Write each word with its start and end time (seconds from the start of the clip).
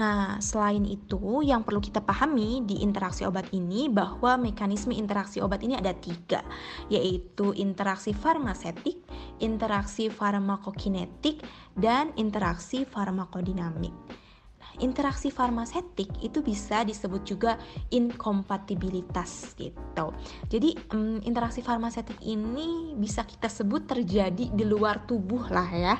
Nah, 0.00 0.40
selain 0.40 0.88
itu, 0.88 1.44
yang 1.44 1.60
perlu 1.60 1.76
kita 1.76 2.00
pahami 2.00 2.64
di 2.64 2.80
interaksi 2.80 3.28
obat 3.28 3.52
ini 3.52 3.92
bahwa 3.92 4.40
mekanisme 4.40 4.96
interaksi 4.96 5.44
obat 5.44 5.60
ini 5.60 5.76
ada 5.76 5.92
tiga, 5.92 6.40
yaitu 6.88 7.52
interaksi 7.52 8.16
farmasetik, 8.16 9.04
interaksi 9.44 10.08
farmakokinetik, 10.08 11.44
dan 11.76 12.16
interaksi 12.16 12.88
farmakodinamik 12.88 13.92
interaksi 14.80 15.28
farmasetik 15.28 16.08
itu 16.24 16.40
bisa 16.40 16.82
disebut 16.82 17.22
juga 17.24 17.60
inkompatibilitas 17.92 19.54
gitu. 19.56 20.06
Jadi 20.48 20.76
um, 20.92 21.20
interaksi 21.22 21.60
farmasetik 21.60 22.18
ini 22.24 22.96
bisa 22.96 23.24
kita 23.24 23.46
sebut 23.46 23.86
terjadi 23.86 24.50
di 24.50 24.64
luar 24.64 25.04
tubuh 25.04 25.48
lah 25.52 25.68
ya. 25.70 25.94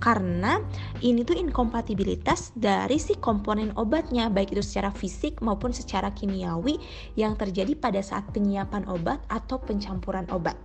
Karena 0.00 0.58
ini 1.04 1.22
tuh 1.22 1.36
inkompatibilitas 1.38 2.56
dari 2.56 2.96
si 2.98 3.16
komponen 3.20 3.70
obatnya 3.76 4.32
baik 4.32 4.56
itu 4.56 4.64
secara 4.64 4.90
fisik 4.90 5.38
maupun 5.44 5.70
secara 5.70 6.10
kimiawi 6.12 6.80
yang 7.14 7.36
terjadi 7.36 7.76
pada 7.76 8.00
saat 8.00 8.26
penyiapan 8.32 8.88
obat 8.88 9.20
atau 9.28 9.60
pencampuran 9.60 10.26
obat. 10.32 10.56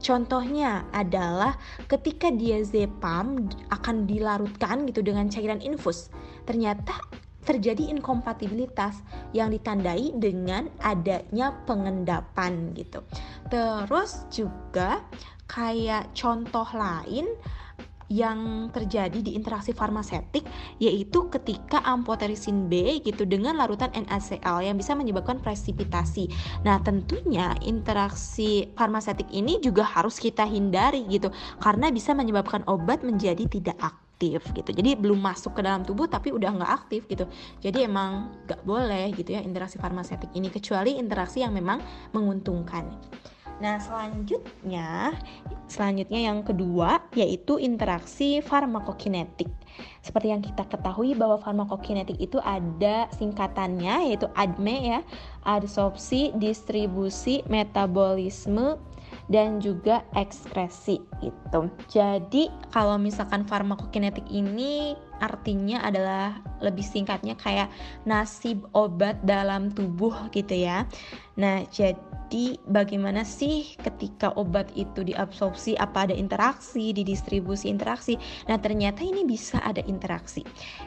Contohnya 0.00 0.86
adalah 0.92 1.56
ketika 1.88 2.28
diazepam 2.30 3.48
akan 3.72 4.06
dilarutkan 4.06 4.86
gitu 4.88 5.02
dengan 5.02 5.26
cairan 5.26 5.60
infus. 5.64 6.12
Ternyata 6.46 6.94
terjadi 7.46 7.94
inkompatibilitas 7.94 9.00
yang 9.30 9.54
ditandai 9.54 10.10
dengan 10.18 10.66
adanya 10.82 11.54
pengendapan 11.64 12.74
gitu. 12.74 13.06
Terus 13.46 14.26
juga 14.34 15.06
kayak 15.46 16.10
contoh 16.10 16.66
lain 16.74 17.30
yang 18.06 18.70
terjadi 18.70 19.18
di 19.18 19.34
interaksi 19.34 19.74
farmasetik 19.74 20.46
yaitu 20.78 21.26
ketika 21.30 21.82
amphoterisin 21.82 22.70
B 22.70 23.02
gitu 23.02 23.26
dengan 23.26 23.58
larutan 23.58 23.90
NaCl 23.90 24.62
yang 24.62 24.78
bisa 24.78 24.94
menyebabkan 24.94 25.42
presipitasi. 25.42 26.30
Nah, 26.62 26.78
tentunya 26.82 27.54
interaksi 27.66 28.70
farmasetik 28.78 29.26
ini 29.34 29.58
juga 29.58 29.82
harus 29.82 30.22
kita 30.22 30.46
hindari 30.46 31.02
gitu 31.10 31.34
karena 31.58 31.90
bisa 31.90 32.14
menyebabkan 32.14 32.62
obat 32.70 33.02
menjadi 33.02 33.42
tidak 33.50 33.78
aktif 33.82 34.40
gitu. 34.54 34.70
Jadi 34.72 34.96
belum 34.96 35.20
masuk 35.20 35.58
ke 35.58 35.60
dalam 35.60 35.84
tubuh 35.84 36.08
tapi 36.08 36.32
udah 36.32 36.48
nggak 36.56 36.72
aktif 36.72 37.04
gitu. 37.10 37.28
Jadi 37.60 37.84
emang 37.84 38.32
nggak 38.48 38.62
boleh 38.64 39.12
gitu 39.12 39.34
ya 39.36 39.42
interaksi 39.42 39.76
farmasetik 39.76 40.32
ini 40.32 40.48
kecuali 40.48 40.96
interaksi 40.96 41.44
yang 41.44 41.52
memang 41.52 41.82
menguntungkan. 42.16 42.86
Nah, 43.56 43.80
selanjutnya 43.80 45.16
selanjutnya 45.66 46.30
yang 46.30 46.46
kedua 46.46 47.02
yaitu 47.16 47.58
interaksi 47.58 48.44
farmakokinetik. 48.44 49.48
Seperti 50.00 50.32
yang 50.32 50.40
kita 50.40 50.64
ketahui 50.68 51.12
bahwa 51.12 51.36
farmakokinetik 51.40 52.16
itu 52.16 52.40
ada 52.40 53.10
singkatannya 53.16 54.12
yaitu 54.12 54.28
ADME 54.36 54.76
ya, 54.96 55.00
adsorpsi, 55.44 56.32
distribusi, 56.38 57.44
metabolisme, 57.50 58.80
dan 59.26 59.58
juga 59.58 60.06
ekskresi 60.14 61.02
itu. 61.20 61.60
Jadi 61.90 62.48
kalau 62.70 62.96
misalkan 62.96 63.42
farmakokinetik 63.44 64.24
ini 64.30 64.94
artinya 65.18 65.82
adalah 65.82 66.38
lebih 66.60 66.84
singkatnya 66.84 67.36
kayak 67.36 67.68
nasib 68.08 68.64
obat 68.72 69.20
dalam 69.24 69.72
tubuh 69.72 70.14
gitu 70.32 70.54
ya. 70.56 70.88
Nah, 71.36 71.68
jadi 71.68 72.56
bagaimana 72.64 73.20
sih 73.20 73.76
ketika 73.84 74.32
obat 74.40 74.72
itu 74.72 75.04
diabsorpsi 75.04 75.76
apa 75.76 76.08
ada 76.08 76.16
interaksi, 76.16 76.96
didistribusi 76.96 77.68
interaksi. 77.68 78.16
Nah, 78.48 78.56
ternyata 78.56 79.04
ini 79.04 79.28
bisa 79.28 79.60
ada 79.60 79.84
interaksi. 79.84 80.40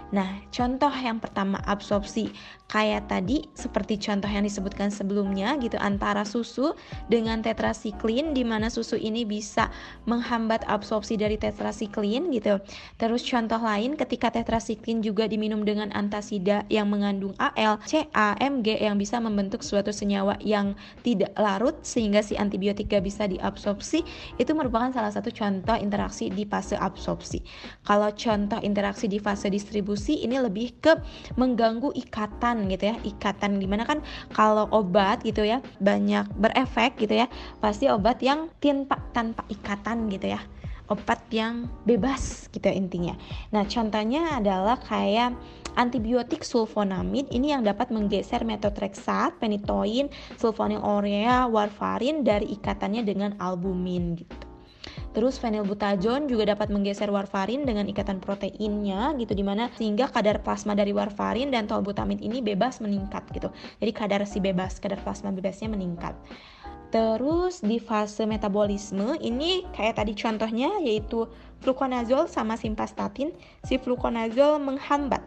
Nah, 0.09 0.41
contoh 0.49 0.89
yang 0.89 1.21
pertama 1.21 1.61
absorpsi 1.69 2.33
kayak 2.69 3.09
tadi 3.09 3.45
seperti 3.53 4.01
contoh 4.01 4.29
yang 4.29 4.41
disebutkan 4.41 4.89
sebelumnya 4.89 5.53
gitu 5.61 5.77
antara 5.77 6.25
susu 6.25 6.73
dengan 7.13 7.45
tetrasiklin 7.45 8.33
di 8.33 8.41
mana 8.41 8.73
susu 8.73 8.97
ini 8.97 9.21
bisa 9.25 9.69
menghambat 10.09 10.65
absorpsi 10.65 11.13
dari 11.13 11.37
tetrasiklin 11.37 12.33
gitu. 12.33 12.57
Terus 12.97 13.21
contoh 13.21 13.61
lain 13.61 13.93
ketika 13.93 14.33
tetrasiklin 14.33 15.05
juga 15.05 15.29
diminum 15.29 15.58
dengan 15.63 15.91
antasida 15.95 16.63
yang 16.67 16.91
mengandung 16.91 17.35
AL, 17.39 17.81
CA, 17.87 18.35
MG 18.39 18.79
yang 18.79 18.99
bisa 18.99 19.17
membentuk 19.19 19.63
suatu 19.63 19.89
senyawa 19.93 20.35
yang 20.43 20.75
tidak 21.01 21.31
larut 21.35 21.79
sehingga 21.81 22.19
si 22.23 22.35
antibiotika 22.35 22.99
bisa 22.99 23.25
diabsorpsi 23.25 24.03
itu 24.37 24.51
merupakan 24.55 24.91
salah 24.91 25.11
satu 25.11 25.31
contoh 25.31 25.75
interaksi 25.79 26.29
di 26.31 26.43
fase 26.43 26.75
absorpsi. 26.79 27.41
Kalau 27.87 28.11
contoh 28.13 28.59
interaksi 28.63 29.05
di 29.07 29.17
fase 29.17 29.47
distribusi 29.47 30.23
ini 30.23 30.39
lebih 30.39 30.79
ke 30.79 30.93
mengganggu 31.35 31.95
ikatan 31.95 32.67
gitu 32.71 32.91
ya, 32.91 32.95
ikatan 33.03 33.57
di 33.57 33.67
mana 33.67 33.83
kan 33.87 34.03
kalau 34.35 34.67
obat 34.71 35.23
gitu 35.23 35.43
ya 35.43 35.63
banyak 35.81 36.27
berefek 36.37 36.99
gitu 36.99 37.19
ya, 37.19 37.27
pasti 37.63 37.87
obat 37.87 38.19
yang 38.23 38.51
tanpa 38.59 38.99
tanpa 39.11 39.43
ikatan 39.49 40.07
gitu 40.11 40.31
ya 40.35 40.41
obat 40.89 41.21
yang 41.29 41.69
bebas 41.85 42.49
gitu 42.49 42.65
ya 42.65 42.75
intinya. 42.75 43.15
Nah, 43.53 43.63
contohnya 43.65 44.41
adalah 44.41 44.81
kayak 44.81 45.37
antibiotik 45.77 46.41
sulfonamid 46.41 47.29
ini 47.29 47.53
yang 47.53 47.61
dapat 47.63 47.93
menggeser 47.93 48.41
metotreksat, 48.43 49.37
penitoin, 49.37 50.09
sulfonylurea, 50.35 51.45
warfarin 51.47 52.25
dari 52.25 52.51
ikatannya 52.57 53.05
dengan 53.05 53.37
albumin 53.37 54.17
gitu. 54.17 54.49
Terus 55.09 55.41
fenilbutazon 55.41 56.29
juga 56.29 56.53
dapat 56.53 56.69
menggeser 56.69 57.09
warfarin 57.09 57.65
dengan 57.65 57.89
ikatan 57.89 58.21
proteinnya 58.21 59.13
gitu 59.17 59.33
di 59.33 59.41
mana 59.41 59.69
sehingga 59.73 60.05
kadar 60.09 60.45
plasma 60.45 60.77
dari 60.77 60.93
warfarin 60.93 61.49
dan 61.49 61.65
tolbutamid 61.65 62.21
ini 62.21 62.45
bebas 62.45 62.77
meningkat 62.77 63.25
gitu. 63.33 63.49
Jadi 63.81 63.91
kadar 63.91 64.21
si 64.29 64.37
bebas, 64.37 64.77
kadar 64.77 65.01
plasma 65.01 65.33
bebasnya 65.33 65.69
meningkat. 65.69 66.13
Terus 66.89 67.61
di 67.61 67.77
fase 67.77 68.25
metabolisme 68.25 69.13
ini 69.21 69.61
kayak 69.77 70.01
tadi 70.01 70.17
contohnya 70.17 70.81
yaitu 70.81 71.29
fluconazole 71.61 72.25
sama 72.25 72.57
simvastatin. 72.57 73.29
Si 73.61 73.77
fluconazole 73.77 74.57
menghambat 74.57 75.21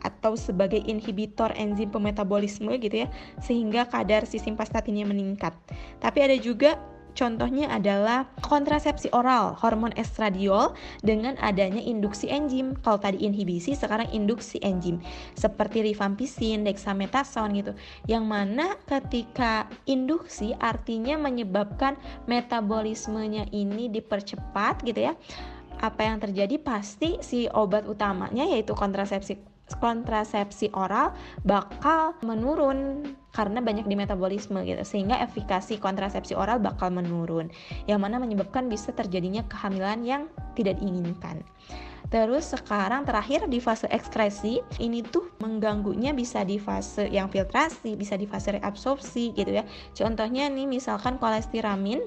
atau 0.00 0.38
sebagai 0.38 0.78
inhibitor 0.86 1.50
enzim 1.58 1.90
pemetabolisme 1.90 2.70
gitu 2.78 3.04
ya 3.04 3.08
sehingga 3.42 3.90
kadar 3.90 4.24
si 4.24 4.40
simvastatinnya 4.40 5.04
meningkat. 5.04 5.52
Tapi 6.00 6.18
ada 6.24 6.36
juga 6.40 6.78
Contohnya 7.16 7.72
adalah 7.72 8.28
kontrasepsi 8.44 9.08
oral, 9.16 9.56
hormon 9.56 9.96
estradiol 9.96 10.76
dengan 11.00 11.40
adanya 11.40 11.80
induksi 11.80 12.28
enzim. 12.28 12.76
Kalau 12.84 13.00
tadi 13.00 13.24
inhibisi, 13.24 13.72
sekarang 13.72 14.12
induksi 14.12 14.60
enzim. 14.60 15.00
Seperti 15.32 15.80
rifampicin, 15.80 16.68
dexamethasone 16.68 17.52
gitu. 17.56 17.72
Yang 18.04 18.24
mana 18.28 18.66
ketika 18.84 19.64
induksi 19.88 20.52
artinya 20.60 21.16
menyebabkan 21.16 21.96
metabolismenya 22.28 23.48
ini 23.48 23.88
dipercepat 23.88 24.84
gitu 24.84 25.08
ya. 25.08 25.16
Apa 25.80 26.08
yang 26.08 26.18
terjadi 26.22 26.56
pasti 26.60 27.20
si 27.20 27.50
obat 27.52 27.84
utamanya 27.84 28.48
yaitu 28.48 28.72
kontrasepsi 28.72 29.56
kontrasepsi 29.82 30.70
oral 30.78 31.10
bakal 31.42 32.14
menurun 32.22 33.02
karena 33.34 33.58
banyak 33.58 33.90
di 33.90 33.98
metabolisme 33.98 34.62
gitu 34.62 34.86
sehingga 34.86 35.18
efikasi 35.26 35.82
kontrasepsi 35.82 36.38
oral 36.38 36.62
bakal 36.62 36.94
menurun 36.94 37.50
yang 37.90 37.98
mana 37.98 38.22
menyebabkan 38.22 38.70
bisa 38.70 38.94
terjadinya 38.94 39.42
kehamilan 39.50 40.06
yang 40.06 40.22
tidak 40.54 40.78
diinginkan. 40.78 41.42
Terus 42.06 42.54
sekarang 42.54 43.02
terakhir 43.02 43.50
di 43.50 43.58
fase 43.58 43.90
ekskresi 43.90 44.62
ini 44.78 45.02
tuh 45.02 45.34
mengganggunya 45.42 46.14
bisa 46.14 46.46
di 46.46 46.54
fase 46.54 47.10
yang 47.10 47.26
filtrasi, 47.26 47.98
bisa 47.98 48.14
di 48.14 48.30
fase 48.30 48.54
reabsorpsi 48.54 49.34
gitu 49.34 49.50
ya. 49.50 49.66
Contohnya 49.90 50.46
nih 50.46 50.70
misalkan 50.70 51.18
kolestiramin 51.18 51.98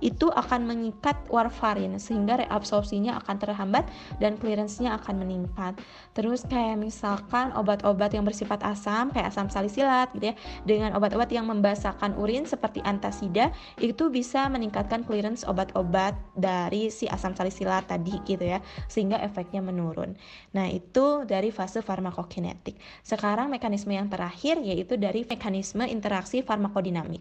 itu 0.00 0.28
akan 0.30 0.68
mengikat 0.68 1.16
warfarin 1.32 1.96
sehingga 1.96 2.40
reabsorpsinya 2.44 3.18
akan 3.24 3.36
terhambat 3.40 3.84
dan 4.22 4.36
clearance-nya 4.36 4.96
akan 5.00 5.24
meningkat. 5.24 5.78
Terus 6.12 6.44
kayak 6.46 6.80
misalkan 6.80 7.52
obat-obat 7.56 8.12
yang 8.12 8.24
bersifat 8.24 8.62
asam 8.64 9.10
kayak 9.12 9.32
asam 9.32 9.48
salisilat 9.48 10.12
gitu 10.16 10.32
ya 10.32 10.34
dengan 10.64 10.94
obat-obat 10.96 11.28
yang 11.32 11.48
membasahkan 11.48 12.16
urin 12.16 12.44
seperti 12.44 12.80
antasida 12.84 13.52
itu 13.80 14.08
bisa 14.12 14.46
meningkatkan 14.48 15.02
clearance 15.04 15.44
obat-obat 15.44 16.16
dari 16.36 16.88
si 16.92 17.08
asam 17.08 17.32
salisilat 17.32 17.88
tadi 17.88 18.16
gitu 18.24 18.44
ya 18.44 18.60
sehingga 18.86 19.20
efeknya 19.20 19.60
menurun. 19.64 20.16
Nah, 20.52 20.68
itu 20.70 21.24
dari 21.28 21.52
fase 21.52 21.80
farmakokinetik. 21.80 22.78
Sekarang 23.02 23.52
mekanisme 23.52 23.92
yang 23.92 24.08
terakhir 24.08 24.60
yaitu 24.60 24.96
dari 24.96 25.24
mekanisme 25.24 25.84
interaksi 25.88 26.40
farmakodinamik. 26.40 27.20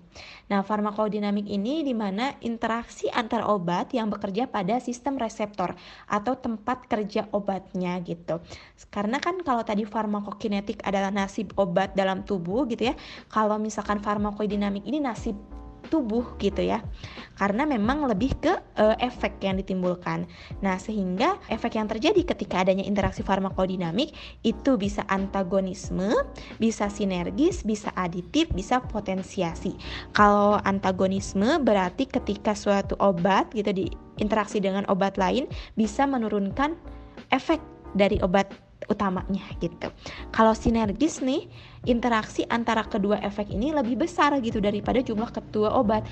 Nah, 0.52 0.62
farmakodinamik 0.62 1.48
ini 1.48 1.84
di 1.84 1.94
interaksi 2.44 3.08
antar 3.14 3.48
obat 3.48 3.94
yang 3.96 4.12
bekerja 4.12 4.50
pada 4.50 4.82
sistem 4.84 5.16
reseptor 5.16 5.78
atau 6.10 6.34
tempat 6.36 6.90
kerja 6.90 7.30
obatnya 7.32 7.96
gitu. 8.04 8.42
Karena 8.92 9.22
kan 9.22 9.40
kalau 9.46 9.64
tadi 9.64 9.88
farmakokinetik 9.88 10.84
adalah 10.84 11.14
nasib 11.14 11.56
obat 11.56 11.96
dalam 11.96 12.28
tubuh 12.28 12.68
gitu 12.68 12.92
ya. 12.92 12.96
Kalau 13.32 13.56
misalkan 13.62 14.04
farmakodinamik 14.04 14.84
ini 14.84 15.00
nasib 15.00 15.55
tubuh 15.88 16.38
gitu 16.42 16.62
ya 16.62 16.84
karena 17.36 17.68
memang 17.68 18.08
lebih 18.08 18.32
ke 18.40 18.54
uh, 18.80 18.96
efek 19.00 19.44
yang 19.44 19.60
ditimbulkan. 19.60 20.24
Nah, 20.64 20.80
sehingga 20.80 21.36
efek 21.52 21.76
yang 21.76 21.88
terjadi 21.92 22.24
ketika 22.24 22.64
adanya 22.64 22.88
interaksi 22.88 23.22
farmakodinamik 23.22 24.16
itu 24.42 24.80
bisa 24.80 25.04
antagonisme, 25.12 26.16
bisa 26.58 26.88
sinergis, 26.88 27.62
bisa 27.68 27.92
aditif, 28.00 28.48
bisa 28.56 28.80
potensiasi. 28.80 29.76
Kalau 30.16 30.58
antagonisme 30.64 31.60
berarti 31.60 32.08
ketika 32.08 32.56
suatu 32.56 32.96
obat 33.04 33.52
gitu 33.52 33.76
diinteraksi 33.76 34.64
dengan 34.64 34.88
obat 34.88 35.20
lain 35.20 35.52
bisa 35.76 36.08
menurunkan 36.08 36.80
efek 37.36 37.60
dari 37.96 38.20
obat 38.24 38.65
utamanya 38.88 39.44
gitu. 39.62 39.90
Kalau 40.30 40.54
sinergis 40.54 41.22
nih, 41.22 41.50
interaksi 41.86 42.44
antara 42.50 42.82
kedua 42.86 43.22
efek 43.22 43.54
ini 43.54 43.72
lebih 43.72 44.06
besar 44.06 44.34
gitu 44.42 44.58
daripada 44.58 45.00
jumlah 45.02 45.30
kedua 45.30 45.74
obat. 45.78 46.06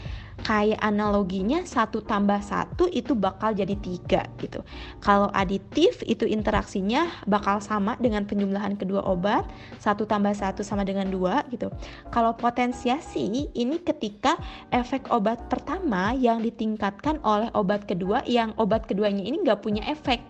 Kayak 0.45 0.81
analoginya 0.81 1.61
satu 1.65 2.01
tambah 2.01 2.41
satu 2.41 2.89
itu 2.89 3.13
bakal 3.13 3.53
jadi 3.53 3.77
tiga 3.81 4.25
gitu. 4.41 4.65
Kalau 5.01 5.29
aditif 5.33 6.01
itu 6.05 6.25
interaksinya 6.25 7.09
bakal 7.29 7.61
sama 7.61 7.97
dengan 8.01 8.25
penjumlahan 8.25 8.77
kedua 8.77 9.05
obat, 9.05 9.45
satu 9.77 10.05
tambah 10.09 10.33
satu 10.33 10.65
sama 10.65 10.85
dengan 10.85 11.09
dua 11.09 11.45
gitu. 11.53 11.69
Kalau 12.09 12.33
potensiasi 12.33 13.29
ini 13.53 13.77
ketika 13.81 14.37
efek 14.73 15.09
obat 15.13 15.49
pertama 15.49 16.13
yang 16.17 16.41
ditingkatkan 16.41 17.21
oleh 17.21 17.49
obat 17.53 17.85
kedua 17.85 18.25
yang 18.25 18.53
obat 18.57 18.85
keduanya 18.89 19.21
ini 19.21 19.41
nggak 19.45 19.61
punya 19.61 19.85
efek 19.89 20.21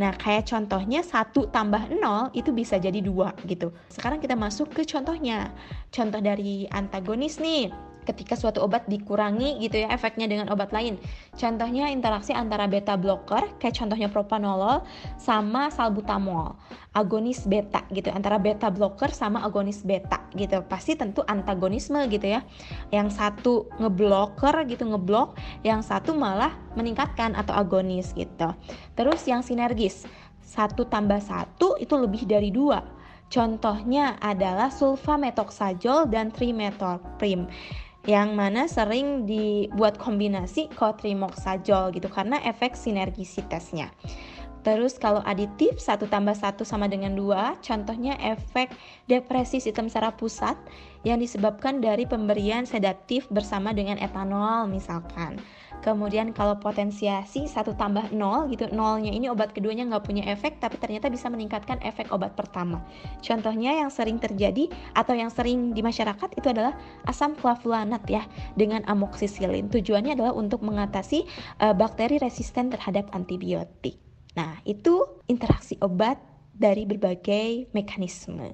Nah, 0.00 0.16
kayak 0.16 0.48
contohnya 0.48 1.04
satu 1.04 1.52
tambah 1.52 1.92
0 1.92 2.32
itu 2.32 2.48
bisa 2.54 2.80
jadi 2.80 2.96
dua 3.04 3.36
gitu. 3.44 3.72
Sekarang 3.92 4.22
kita 4.22 4.32
masuk 4.32 4.72
ke 4.72 4.88
contohnya. 4.88 5.52
Contoh 5.92 6.20
dari 6.24 6.64
antagonis 6.72 7.36
nih 7.36 7.91
ketika 8.02 8.34
suatu 8.34 8.62
obat 8.62 8.86
dikurangi 8.90 9.62
gitu 9.62 9.82
ya 9.82 9.88
efeknya 9.94 10.26
dengan 10.26 10.50
obat 10.50 10.74
lain. 10.74 10.98
Contohnya 11.38 11.88
interaksi 11.88 12.34
antara 12.34 12.66
beta 12.66 12.98
blocker 12.98 13.58
kayak 13.62 13.78
contohnya 13.78 14.08
propanolol 14.10 14.82
sama 15.18 15.70
salbutamol. 15.70 16.58
Agonis 16.92 17.48
beta 17.48 17.88
gitu 17.88 18.12
antara 18.12 18.36
beta 18.36 18.68
blocker 18.68 19.08
sama 19.14 19.40
agonis 19.40 19.80
beta 19.80 20.20
gitu. 20.36 20.60
Pasti 20.68 20.98
tentu 20.98 21.24
antagonisme 21.24 22.04
gitu 22.10 22.36
ya. 22.36 22.44
Yang 22.92 23.16
satu 23.16 23.70
ngeblocker 23.80 24.68
gitu 24.68 24.84
ngeblok, 24.84 25.38
yang 25.64 25.80
satu 25.80 26.12
malah 26.12 26.52
meningkatkan 26.76 27.32
atau 27.32 27.56
agonis 27.56 28.12
gitu. 28.12 28.52
Terus 28.92 29.24
yang 29.24 29.40
sinergis 29.40 30.04
satu 30.42 30.84
tambah 30.84 31.22
satu 31.22 31.80
itu 31.80 31.94
lebih 31.96 32.28
dari 32.28 32.52
dua. 32.52 32.84
Contohnya 33.32 34.20
adalah 34.20 34.68
sulfametoxazole 34.68 36.12
dan 36.12 36.28
trimetoprim 36.28 37.48
yang 38.10 38.34
mana 38.34 38.66
sering 38.66 39.30
dibuat 39.30 39.94
kombinasi 39.94 40.66
cotrimoxazole 40.74 41.94
gitu 41.94 42.10
karena 42.10 42.42
efek 42.42 42.74
sinergisitasnya. 42.74 43.94
Terus 44.62 44.94
kalau 44.94 45.18
aditif 45.26 45.82
1 45.82 46.06
tambah 46.06 46.38
1 46.38 46.62
sama 46.62 46.86
dengan 46.86 47.18
2, 47.18 47.58
contohnya 47.66 48.14
efek 48.22 48.70
depresi 49.10 49.58
sistem 49.58 49.90
saraf 49.90 50.14
pusat 50.14 50.54
yang 51.02 51.18
disebabkan 51.18 51.82
dari 51.82 52.06
pemberian 52.06 52.62
sedatif 52.62 53.26
bersama 53.34 53.74
dengan 53.74 53.98
etanol 53.98 54.70
misalkan. 54.70 55.42
Kemudian 55.82 56.30
kalau 56.30 56.56
potensiasi 56.62 57.50
1 57.50 57.74
tambah 57.74 58.14
0 58.14 58.50
gitu, 58.54 58.70
nolnya 58.70 59.10
ini 59.10 59.26
obat 59.26 59.50
keduanya 59.50 59.86
nggak 59.90 60.06
punya 60.06 60.24
efek 60.30 60.62
tapi 60.62 60.78
ternyata 60.78 61.10
bisa 61.10 61.26
meningkatkan 61.26 61.82
efek 61.82 62.14
obat 62.14 62.38
pertama. 62.38 62.80
Contohnya 63.18 63.74
yang 63.74 63.90
sering 63.90 64.22
terjadi 64.22 64.70
atau 64.94 65.12
yang 65.18 65.28
sering 65.28 65.74
di 65.74 65.82
masyarakat 65.82 66.38
itu 66.38 66.46
adalah 66.48 66.78
asam 67.06 67.34
clavulanat 67.34 68.06
ya 68.06 68.22
dengan 68.54 68.86
amoksisilin. 68.86 69.68
Tujuannya 69.68 70.14
adalah 70.14 70.32
untuk 70.32 70.62
mengatasi 70.62 71.26
uh, 71.60 71.74
bakteri 71.74 72.22
resisten 72.22 72.70
terhadap 72.70 73.10
antibiotik. 73.10 73.98
Nah, 74.32 74.56
itu 74.64 75.04
interaksi 75.28 75.76
obat 75.84 76.16
dari 76.52 76.88
berbagai 76.88 77.68
mekanisme. 77.76 78.48